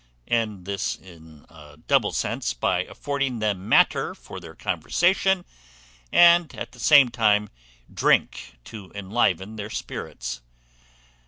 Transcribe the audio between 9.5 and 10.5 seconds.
their spirits.